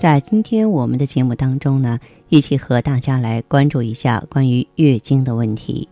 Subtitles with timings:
[0.00, 1.98] 在今天我们的节目当中呢，
[2.30, 5.86] 一起和大家来关注一下关于月经的问题。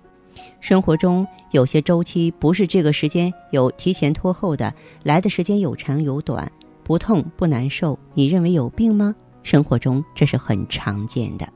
[0.61, 4.73] 生活中有些周期不是这个时间有提前拖后的，
[5.03, 6.51] 来的时间有长有短，
[6.83, 9.15] 不痛不难受，你认为有病吗？
[9.43, 11.47] 生活中这是很常见的。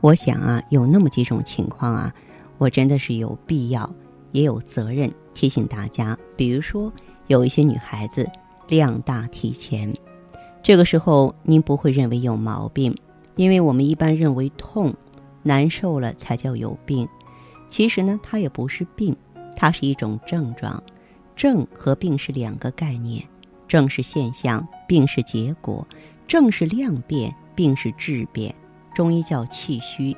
[0.00, 2.12] 我想啊，有那么几种情况啊，
[2.58, 3.88] 我真的是有必要
[4.32, 6.18] 也有责任提醒大家。
[6.36, 6.92] 比如说，
[7.28, 8.28] 有一些女孩子
[8.66, 9.94] 量大提前。
[10.64, 12.96] 这个时候，您不会认为有毛病，
[13.36, 14.94] 因为我们一般认为痛、
[15.42, 17.06] 难受了才叫有病。
[17.68, 19.14] 其实呢，它也不是病，
[19.54, 20.82] 它是一种症状。
[21.36, 23.22] 症和病是两个概念，
[23.68, 25.86] 症是现象，病是结果。
[26.26, 28.54] 症是量变，病是质变。
[28.94, 30.16] 中医叫气虚，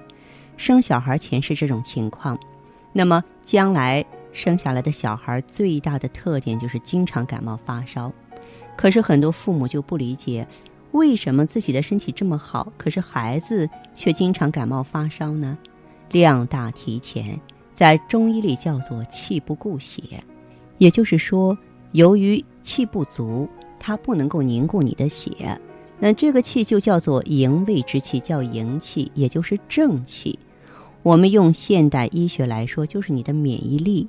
[0.56, 2.38] 生小孩前是这种情况，
[2.92, 8.12] 那么将来生下来的小孩最大的特点就是经常感冒发烧。
[8.76, 10.46] 可是很多父母就不理解，
[10.92, 15.56] 为什么自己的身体这么好，可是孩子却经常感冒发烧呢？
[16.12, 17.40] 量大提前，
[17.74, 20.02] 在中医里叫做气不固血，
[20.78, 21.56] 也就是说，
[21.92, 25.60] 由于气不足，它不能够凝固你的血，
[25.98, 30.38] 那这个气就叫做营卫之气，叫营气，也就是正气。
[31.02, 34.06] 我们用现代医学来说，就是你的免疫力。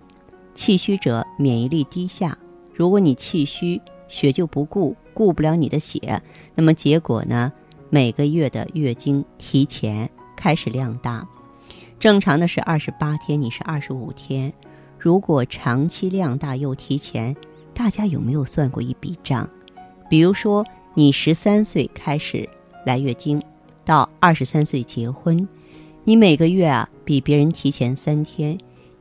[0.54, 2.38] 气虚者免疫力低下，
[2.74, 3.82] 如果你气虚。
[4.08, 6.22] 血就不固，固不了你的血，
[6.56, 7.52] 那么结果呢？
[7.90, 11.28] 每个月的月经提前开始量大，
[12.00, 14.52] 正常的是二十八天，你是二十五天。
[15.00, 17.36] 如果长期量大又提前，
[17.74, 19.50] 大家有没有算过一笔账？
[20.10, 22.50] 比如说，你十三岁开始
[22.86, 23.42] 来月经，
[23.86, 25.48] 到二十三岁结婚，
[26.04, 28.58] 你每个月啊比别人提前三天，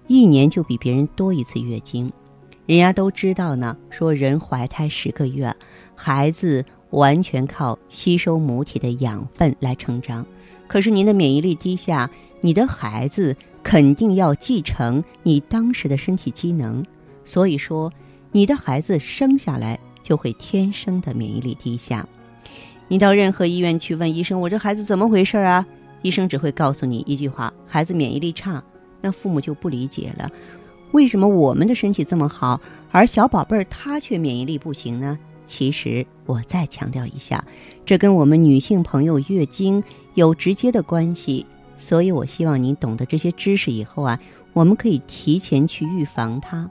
[0.06, 2.12] 一年就比别人多一次月经。
[2.66, 5.54] 人家都知道呢，说人怀胎十个月，
[5.94, 10.26] 孩子完全靠吸收母体的养分来成长。
[10.66, 12.10] 可是您的免疫力低下，
[12.40, 16.84] 你的孩子肯定要继承你当时的身体机能。
[17.24, 17.92] 所以说，
[18.32, 22.04] 你的孩子生下来就会天生的免疫力低下。
[22.88, 25.64] 你到任何医院去问医生：“我这孩子怎么回事啊？”
[26.02, 28.62] 医生只会告诉你一句话：“孩子免疫力差。”
[29.00, 30.28] 那父母就不理解了。
[30.92, 32.60] 为什么我们的身体这么好，
[32.90, 35.18] 而小宝贝儿他却免疫力不行呢？
[35.44, 37.44] 其实我再强调一下，
[37.84, 39.82] 这跟我们女性朋友月经
[40.14, 41.46] 有直接的关系。
[41.76, 44.18] 所以我希望您懂得这些知识以后啊，
[44.54, 46.68] 我们可以提前去预防它。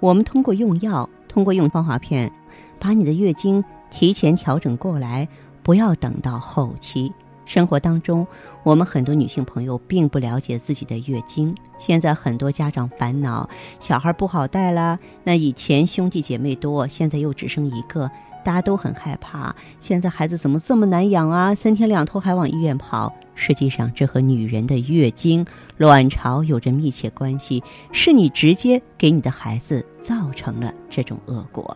[0.00, 2.32] 我们通过用药，通过用芳华片，
[2.78, 5.28] 把你的月经提前调整过来，
[5.62, 7.12] 不要等到后期。
[7.48, 8.26] 生活当中，
[8.62, 11.54] 我们很多女性朋友并不了解自己的月经。
[11.78, 13.48] 现在很多家长烦恼，
[13.80, 14.98] 小孩不好带啦。
[15.24, 18.10] 那以前兄弟姐妹多，现在又只剩一个，
[18.44, 19.56] 大家都很害怕。
[19.80, 21.54] 现在孩子怎么这么难养啊？
[21.54, 23.10] 三天两头还往医院跑。
[23.34, 25.46] 实际上，这和女人的月经、
[25.78, 31.74] 卵巢有着密切关系，是你直接给你的孩子造成了这种恶果。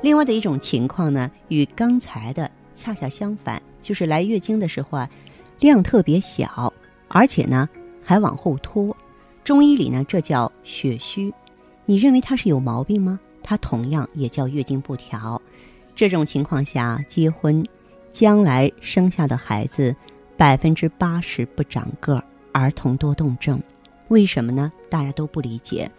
[0.00, 3.60] 另外的一种情况呢，与刚才的恰恰相反。
[3.82, 5.10] 就是来月经的时候啊，
[5.60, 6.72] 量特别小，
[7.08, 7.68] 而且呢
[8.02, 8.96] 还往后拖。
[9.44, 11.34] 中医里呢，这叫血虚。
[11.84, 13.18] 你认为它是有毛病吗？
[13.42, 15.42] 它同样也叫月经不调。
[15.96, 17.62] 这种情况下结婚，
[18.12, 19.94] 将来生下的孩子
[20.36, 23.60] 百分之八十不长个儿，儿童多动症。
[24.08, 24.72] 为什么呢？
[24.88, 25.90] 大家都不理解。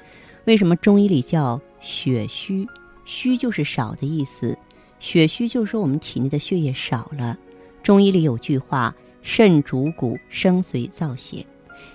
[0.46, 2.68] 为什么中医里叫血虚？
[3.06, 4.58] 虚就是少的意思。
[5.00, 7.38] 血虚就是说我们体内的血液少了。
[7.84, 11.46] 中医里有句话：“肾主骨，生髓造血。”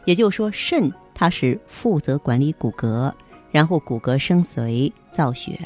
[0.04, 3.12] 也就是说，肾它是负责管理骨骼，
[3.50, 5.58] 然后骨骼生髓造血。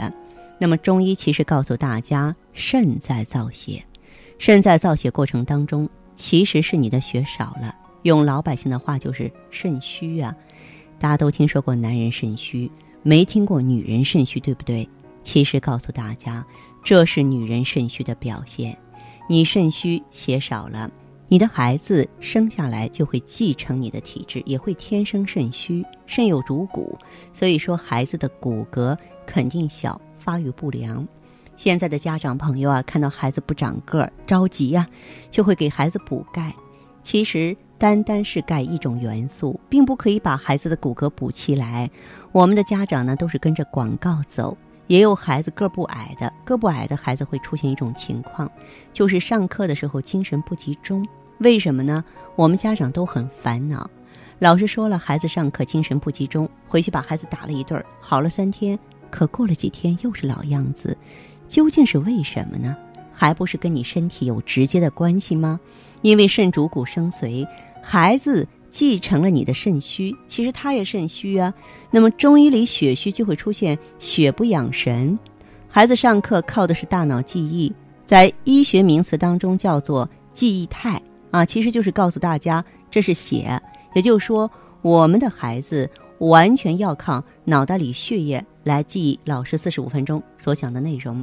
[0.59, 3.85] 那么，中医其实告诉大家，肾在造血。
[4.39, 7.75] 肾在造血过程当中，其实是你的血少了。
[8.03, 10.35] 用老百姓的话就是肾虚啊。
[11.01, 12.71] 大家都听说过男人肾虚，
[13.03, 14.89] 没听过女人肾虚，对不对？
[15.23, 16.45] 其实告诉大家，
[16.85, 18.77] 这是女人肾虚的表现。
[19.29, 20.91] 你肾虚血少了，
[21.29, 25.85] 你的孩子生下来就会继承你的体质，也会天生肾虚。
[26.07, 26.99] 肾有主骨，
[27.33, 31.07] 所以说孩子的骨骼肯定小，发育不良。
[31.57, 34.87] 现在的家长朋友啊，看到孩子不长个儿着急呀，
[35.31, 36.55] 就会给孩子补钙。
[37.03, 41.91] 其实单单是钙一种元素，并不可以把孩子的骨骼补起来。
[42.33, 44.57] 我们的家长呢，都是跟着广告走。
[44.87, 48.51] 也有孩子个不矮的，个不矮的孩子会出现一种情况，
[48.93, 51.07] 就是上课的时候精神不集中。
[51.39, 52.05] 为什么呢？
[52.37, 53.89] 我们家长都很烦恼。
[54.39, 58.79] 老师说了，孩子上课精神不集中，回去把孩子打了一顿，好了三天，
[59.11, 60.97] 可过了几天又是老样子。
[61.49, 62.77] 究竟是为什么呢？
[63.13, 65.61] 还不是跟你身体有直接的关系吗？
[66.01, 67.47] 因为肾主骨生髓，
[67.81, 71.53] 孩子继承了你的肾虚，其实他也肾虚啊。
[71.91, 75.17] 那么中医里血虚就会出现血不养神，
[75.69, 77.71] 孩子上课靠的是大脑记忆，
[78.07, 83.61] 在医学名词当中叫做记忆态啊，其实就是告诉大家这是血，
[83.95, 85.89] 也就是说我们的孩子
[86.19, 91.23] 完全要靠脑袋里血液来记忆老师四十五分钟所讲的内容。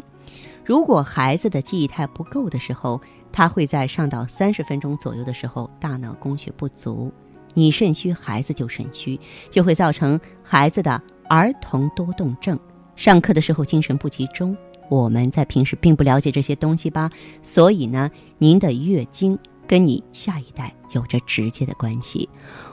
[0.64, 3.02] 如果孩子的记忆态不够的时候，
[3.32, 7.12] 他会在上到三十分钟左右的时候，大脑供血不足。
[7.60, 9.20] 你肾虚，孩子就肾虚，
[9.50, 12.58] 就会造成孩子的儿童多动症。
[12.96, 14.56] 上课的时候精神不集中，
[14.90, 17.12] 我们在平时并不了解这些东西吧？
[17.42, 22.30] 所以呢，您的月经跟你下一代有着直接的关系。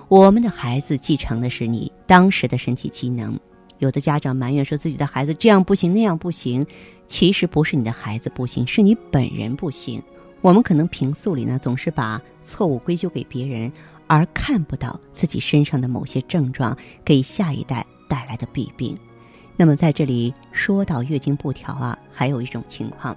[0.07, 3.39] 我们的孩子继承的是你当时的身体机能。
[3.79, 6.65] 有的家长埋怨说自己的孩子这样不行那样不行，
[7.09, 10.01] 其实不是你的孩子不行，是你本人不行。
[10.43, 13.73] 我们可能平素里呢总是把错误归咎给别人，
[14.07, 18.97] 而看不到自己身上的某些症状给下一代带来的弊病。
[19.57, 23.17] 那么在这里说到月经不调啊，还有一种情况，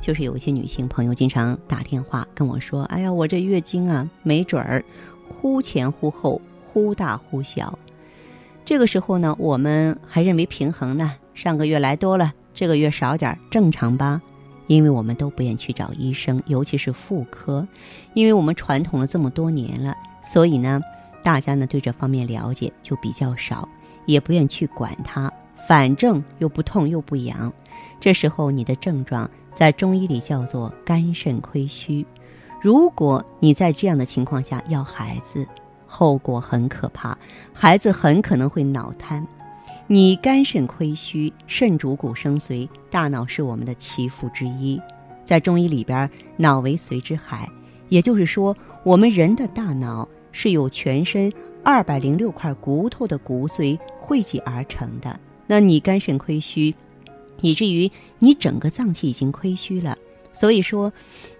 [0.00, 4.84] 就是有一些女性朋友经常打电话跟我说：“哎呀，我这月经啊没准儿，
[5.28, 7.78] 忽前忽后，忽大忽小。”
[8.66, 14.20] 这个时候呢，我们还认为平衡呢，上个月来多了，这个月少点，正常吧？
[14.66, 17.66] 因为我们都不愿去找医生，尤其是妇科，
[18.12, 19.96] 因为我们传统了这么多年了，
[20.30, 20.82] 所以呢，
[21.22, 23.66] 大家呢对这方面了解就比较少，
[24.04, 25.32] 也不愿去管它，
[25.66, 27.50] 反正又不痛又不痒。
[27.98, 32.04] 这时候你的症状在中医里叫做肝肾亏虚。
[32.60, 35.46] 如果你在这样的情况下要孩子，
[35.86, 37.16] 后果很可怕，
[37.54, 39.26] 孩子很可能会脑瘫。
[39.86, 44.78] 你肝肾亏虚，肾主骨生髓，大脑是我们的脐腹之一。
[45.24, 47.48] 在中医里边，脑为髓之海，
[47.88, 48.54] 也就是说，
[48.84, 51.32] 我们人的大脑是由全身
[51.62, 55.18] 二百零六块骨头的骨髓汇集而成的。
[55.46, 56.74] 那你肝肾亏虚，
[57.40, 59.96] 以至于你整个脏器已经亏虚了。
[60.32, 60.92] 所以说，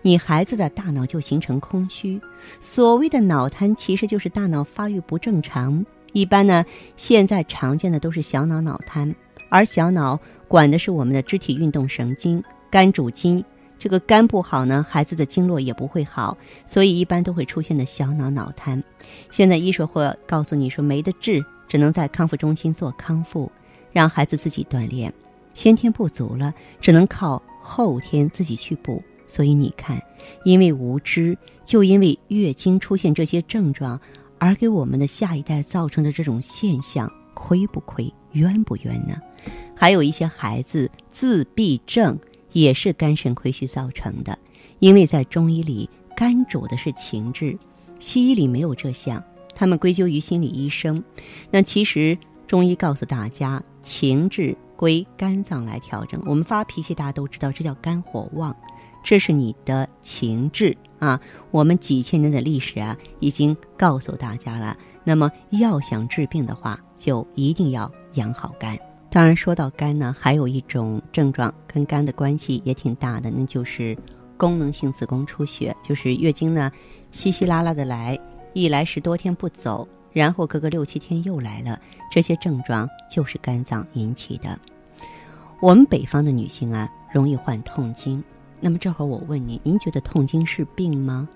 [0.02, 2.20] 你孩子的大脑就形成空虚。
[2.58, 5.85] 所谓的脑瘫，其实就是大脑发育不正常。
[6.12, 6.64] 一般呢，
[6.96, 9.14] 现在常见的都是小脑脑瘫，
[9.50, 10.19] 而小脑
[10.49, 13.44] 管的是我们的肢体运动神经，肝主筋，
[13.78, 16.36] 这个肝不好呢，孩子的经络也不会好，
[16.66, 18.82] 所以一般都会出现的小脑脑瘫。
[19.30, 23.50] 现在医生会告诉你说没得治，只能在康复中心做康复，
[23.92, 25.12] 让孩子自己锻炼。
[25.54, 27.42] 先天不足了，只能靠。
[27.60, 30.02] 后天自己去补，所以你看，
[30.42, 31.36] 因为无知，
[31.66, 34.00] 就因为月经出现这些症状，
[34.38, 39.20] 而给我们的下一代造成的这种现象，亏不亏，冤不冤呢？
[39.76, 42.19] 还有一些孩子自闭症
[42.52, 44.38] 也是肝肾亏虚造成的，
[44.78, 47.58] 因为在中医里，肝主的是情志，
[47.99, 49.23] 西医里没有这项，
[49.54, 51.02] 他们归咎于心理医生。
[51.50, 54.56] 那其实中医告诉大家，情志。
[54.78, 56.23] 归肝脏来调整。
[56.25, 58.56] 我们发脾气，大家都知道，这叫肝火旺，
[59.02, 61.20] 这是你的情志啊。
[61.50, 64.78] 我们几千年的历史啊，已经告诉大家了。
[65.02, 68.78] 那么要想治病的话，就一定要养好肝。
[69.10, 73.96] 当然，说到肝呢，还有一种症状跟肝的关系也挺大的，那就是
[74.36, 76.70] 功能性子宫出血，就是月经呢
[77.10, 78.18] 稀稀拉拉的来，
[78.52, 79.88] 一来十多天不走。
[80.12, 81.78] 然后隔个六七天又来了，
[82.10, 84.58] 这些症状就是肝脏引起的。
[85.60, 88.22] 我们北方的女性啊，容易患痛经。
[88.60, 91.28] 那么这会儿我问你，您觉得痛经是病吗？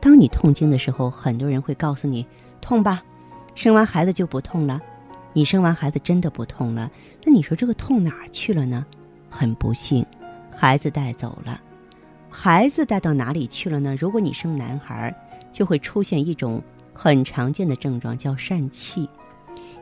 [0.00, 2.26] 当你痛经的时候，很多人会告诉你
[2.60, 3.02] 痛吧，
[3.54, 4.80] 生完孩子就不痛了。
[5.32, 6.90] 你生完孩子真的不痛了？
[7.24, 8.84] 那你说这个痛哪儿去了呢？
[9.30, 10.04] 很不幸，
[10.54, 11.60] 孩子带走了。
[12.28, 13.96] 孩子带到哪里去了呢？
[13.98, 15.14] 如果你生男孩，
[15.50, 16.62] 就会出现一种。
[16.94, 19.08] 很常见的症状叫疝气，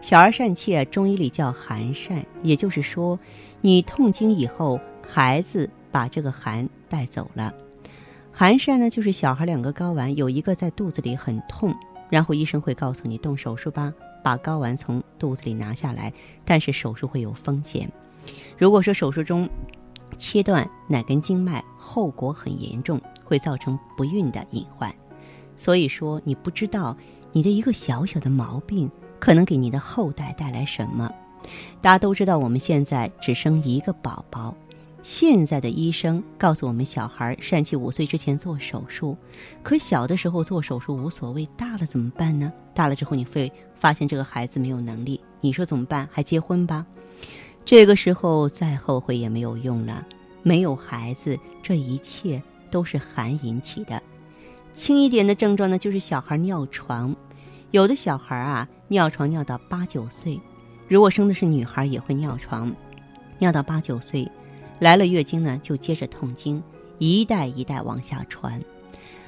[0.00, 3.19] 小儿疝气啊，中医里叫寒疝，也就是说，
[3.61, 7.52] 你痛经以后，孩子把这个寒带走了。
[8.33, 11.75] 寒疝呢，就是小孩两个睾丸有一个在肚子里很痛，
[12.09, 13.92] 然后医生会告诉你动手术吧，
[14.23, 16.12] 把睾丸从肚子里拿下来，
[16.45, 17.91] 但是手术会有风险。
[18.59, 19.49] 如果说手术中
[20.19, 24.95] 切断哪根经脉，后果很严重，会造成不孕的隐患。
[25.57, 26.97] 所以说，你不知道
[27.33, 31.11] 你的一个小小的毛病，可能给你的后代带来什么。
[31.81, 34.55] 大家都知道，我们现在只生一个宝宝。
[35.02, 39.16] 现在的医生告诉我们，小孩疝气五岁之前做手术，
[39.62, 42.52] 可小的时候做手术无所谓，大了怎么办呢？
[42.75, 46.07] 大了之后你会发现这个孩子没有能力，你说怎么办？
[46.12, 46.85] 还结婚吧？
[47.64, 50.07] 这个时候再后悔也没有用了。
[50.42, 54.02] 没有孩子，这一切都是寒引起的。
[54.75, 57.14] 轻一点的症状呢，就是小孩尿床，
[57.71, 60.40] 有的小孩啊尿床尿到八九岁，
[60.88, 62.71] 如果生的是女孩也会尿床，
[63.38, 64.30] 尿到八九岁。
[64.81, 66.61] 来了月经呢，就接着痛经，
[66.99, 68.61] 一代一代往下传。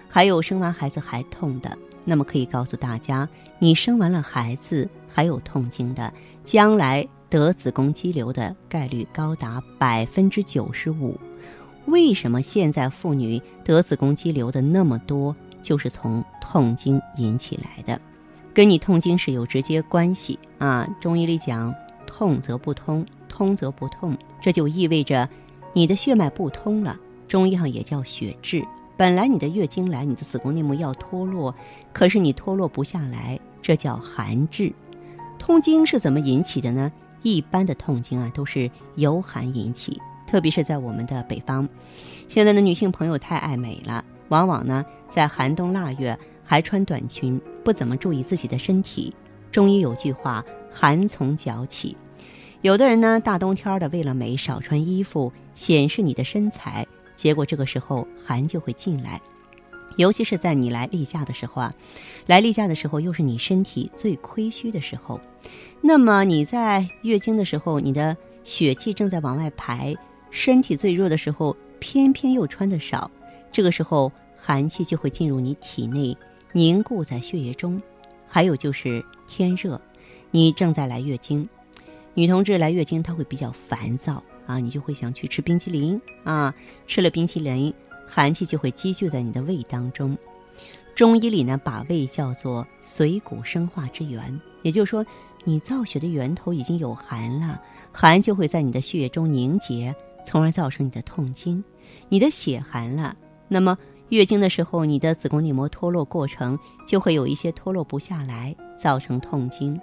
[0.09, 3.29] 还有生完孩子还痛的，那么可以告诉大家，
[3.59, 11.19] 你生完了孩子还有痛经的，将来得子宫肌瘤的概率高达百分之九十五。
[11.85, 18.01] 为什么现在妇女得子宫肌瘤的那么多，就是从痛经引起来的，
[18.55, 20.89] 跟你痛经是有直接关系啊。
[21.01, 21.75] 中医里讲，
[22.07, 25.29] 痛则不通，通则不痛，这就意味着。
[25.73, 28.63] 你的血脉不通了，中医上也叫血滞。
[28.97, 31.55] 本来你的月经来，你的子宫内膜要脱落，
[31.93, 34.73] 可是你脱落不下来，这叫寒滞。
[35.39, 36.93] 痛经是怎么引起的呢？
[37.23, 41.69] 一般的痛经啊，都是由寒引起，特别是在我们的北方，
[42.29, 49.13] 现在的女性朋友太爱美了，往往呢在寒冬腊月还穿短裙，不怎么注意自己的身体。
[49.51, 51.97] 中医有句话：寒从脚起。
[52.63, 59.21] 有的人呢，大冬天的为了美少穿衣服，显示你的身材，结果这个时候寒就会进来。
[59.97, 61.75] 尤其是在你来例假的时候啊，
[62.27, 65.21] 来例假的时候又是你身体最亏虚的时候，
[65.81, 69.93] 那么你在月经的时候，你的血气正在往外排，
[70.31, 73.11] 身体最弱的时候，偏偏又穿的少，
[73.51, 76.17] 这个时候寒气就会进入你体内，
[76.53, 77.83] 凝固在血液中。
[78.29, 79.81] 还有就是天热，
[80.31, 81.47] 你正在来月经。
[82.15, 86.55] 女同志来月经，她会比较烦躁啊，你就会想去吃冰淇淋啊，
[86.87, 87.73] 吃了冰淇淋，
[88.07, 90.17] 寒气就会积聚在你的胃当中。
[90.95, 95.05] 中医里呢，把胃叫做髓骨生化之源，也就是说，
[95.45, 97.59] 你造血的源头已经有寒了，
[97.91, 101.65] 寒就会在你的血液中凝结，从而造成你的痛经。
[102.11, 103.17] 你的血寒了，
[103.49, 103.79] 那么
[104.11, 109.81] 月经的时候，你的子宫内膜脱落过程就会有一些脱落不下来，造成痛经。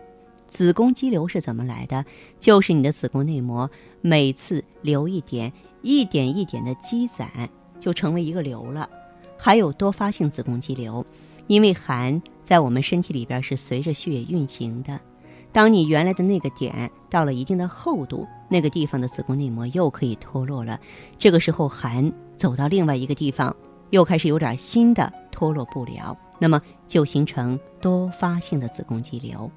[0.50, 2.04] 子宫肌瘤是怎么来的？
[2.40, 3.70] 就是你的子宫内膜
[4.02, 5.54] 每次流一点，
[5.84, 7.48] 一点一点的积攒，
[7.80, 8.90] 就成为一个瘤了。
[9.38, 11.06] 还有多发性子宫肌瘤，
[11.48, 15.00] 因为寒在我们身体里边是随着血液运行的。
[15.52, 20.80] 当你原来的那个点到了一定的厚度，那个地方的子宫内膜又可以脱落了。
[21.18, 23.56] 这个时候寒走到另外一个地方，
[23.92, 29.50] 又开始有点新的脱落不了，那么就形成多发性的子宫肌瘤。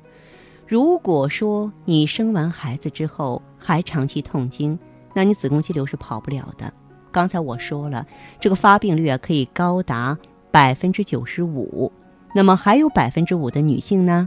[0.72, 4.78] 如果说你生完孩子之后还长期痛经，
[5.12, 6.72] 那你子宫肌瘤是跑不了的。
[7.10, 8.06] 刚才我说了，
[8.40, 10.16] 这个发病率啊可以高达
[10.50, 11.92] 百分之九十五。
[12.34, 14.26] 那么还有百分之五的女性呢，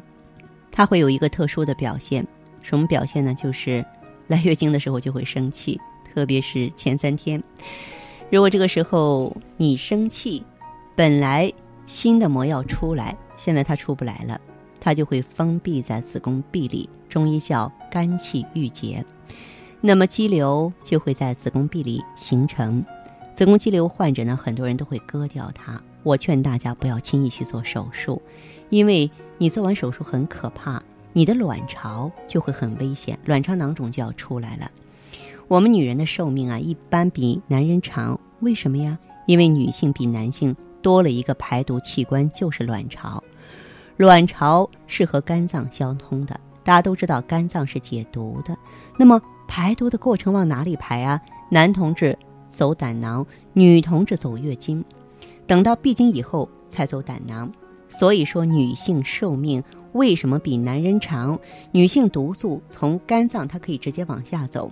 [0.71, 2.23] 她会有一个特殊的表现，
[2.61, 3.33] 什么表现呢？
[3.33, 3.83] 就是
[4.27, 5.81] 来月经的时候就会生气，
[6.13, 7.41] 特别是前三天。
[8.29, 10.43] 如果这个时候你生气，
[10.95, 11.51] 本来
[11.87, 14.39] 新的膜要出来，现在它出不来了。
[14.85, 19.03] 它就会封闭在子宫壁里，中医叫肝气郁结，
[19.81, 22.85] 那么肌瘤就会在子宫壁里形成。
[23.33, 25.81] 子宫肌瘤患者呢，很多人都会割掉它。
[26.03, 28.21] 我劝大家不要轻易去做手术，
[28.69, 30.79] 因为你做完手术很可怕，
[31.13, 34.69] 你的卵巢就会很危险，卵巢囊肿就要出来了。
[35.47, 38.99] 我们女人的寿命啊，一般比男人长，为什么呀？
[39.25, 43.23] 因为女性比男性多了一个排毒器官，就是卵巢。
[43.97, 48.57] 卵巢是和肝脏相通的，大家都知道肝脏是解毒的。
[48.97, 51.21] 那么排毒的过程往哪里排啊？
[51.49, 52.17] 男同志
[52.49, 54.83] 走胆囊，女同志走月经，
[55.47, 57.51] 等到闭经以后才走胆囊。
[57.87, 61.39] 所以说，女性寿命为什么比男人长？
[61.71, 64.71] 女性毒素从肝脏它可以直接往下走，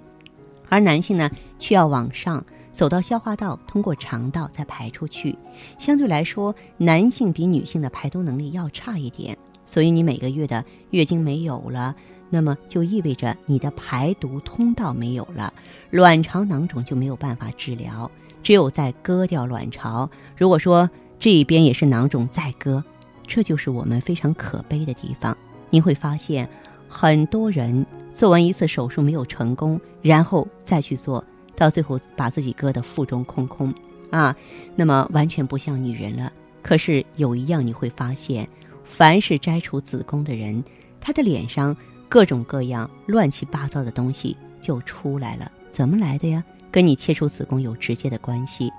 [0.68, 2.44] 而男性呢需要往上。
[2.74, 5.38] 走到消化道，通过肠道再排出去。
[5.78, 9.38] 相对来说，男性比女性的排毒能力要差一点。
[9.66, 11.96] 所以你每个月的月经没有了，
[12.30, 15.54] 那么就意味着你的排毒通道没有了，
[15.90, 18.12] 卵巢囊肿就没有办法治疗。
[18.42, 22.84] 只有再割掉卵巢，如果说这一边也是囊肿，再割，
[23.26, 25.38] 这就是我们非常可悲的地方。
[25.70, 26.50] 你会发现，
[26.90, 31.24] 很多人做完一次手术没有成功，然后再去做。
[31.56, 33.74] 到最后把自己割得腹中空空
[34.12, 34.36] 啊，
[34.76, 36.32] 那么完全不像女人了。
[36.62, 38.48] 可是有一样你会发现，
[38.86, 40.64] 凡是摘除子宫的人，
[41.00, 41.76] 他的脸上
[42.08, 45.52] 各种各样乱七八糟的东西就出来了。
[45.72, 46.44] 怎么来的呀？
[46.72, 48.72] 跟你切除子宫有直接的关系。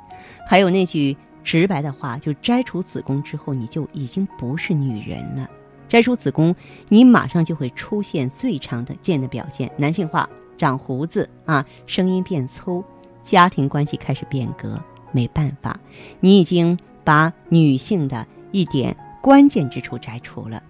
[0.49, 5.49] 还有那句直白的话，就摘除子宫之后，你就已经不是女人了。
[5.89, 6.55] 摘除子宫，
[6.89, 12.85] 你马上就会出现最常见的表现：男性化、长胡子啊，声音变粗，
[13.23, 14.81] 家庭关系开始变革。
[15.13, 15.79] 没办法，
[16.19, 20.61] 你已经把女性的一点关键之处摘除了，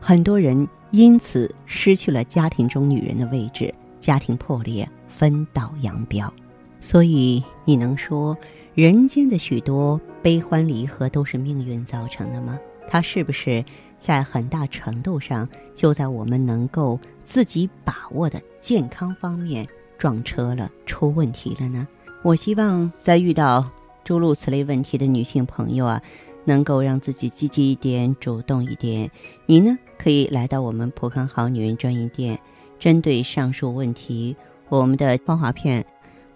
[0.00, 6.32] 很多人因此失去了家庭中女人的位置，家庭破裂，分道扬镳。
[6.80, 8.34] 所以，你能说
[8.74, 12.58] 人间的许多悲欢离合都是命运造成的吗？
[12.88, 13.62] 它是不是
[13.98, 16.98] 在很大程度上就在我们能够
[17.30, 19.64] 自己把握的健康方面
[19.96, 21.86] 撞车了、出问题了呢？
[22.24, 23.70] 我希望在遇到
[24.02, 26.02] 诸如此类问题的女性朋友啊，
[26.44, 29.08] 能够让自己积极一点、主动一点。
[29.46, 32.36] 你呢，可以来到我们普康好女人专营店，
[32.80, 34.34] 针对上述问题，
[34.68, 35.86] 我们的芳华片。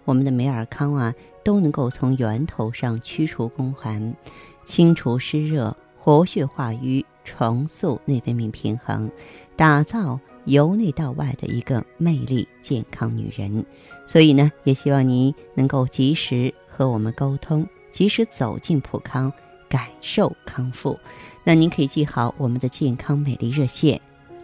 [0.05, 4.15] 我们的美尔康啊，都能够从源头上驱除宫寒，
[4.63, 9.11] 清除湿热，活血化瘀，重塑内分泌平衡，
[9.57, 13.65] 打造由内到外的一个魅力健康女人。
[14.07, 19.31] 所以呢，也希望您能够及时和我们沟通，及时走进普康，
[19.67, 20.97] 感受康复。
[21.43, 23.99] 那您可以记好我们的健康美丽热线：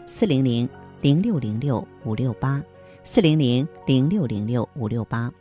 [0.07, 0.67] 四零零
[1.01, 2.63] 零六零六五六八，
[3.03, 5.31] 四零零零六零六五六八。